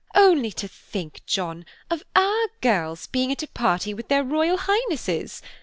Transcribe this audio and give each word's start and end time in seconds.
Only 0.15 0.49
to 0.53 0.67
think, 0.67 1.21
John, 1.27 1.63
of 1.91 2.01
our 2.15 2.47
girls 2.59 3.05
being 3.05 3.31
at 3.31 3.43
a 3.43 3.47
party 3.47 3.93
with 3.93 4.07
their 4.07 4.23
Royal 4.23 4.57
Highnesses. 4.57 5.43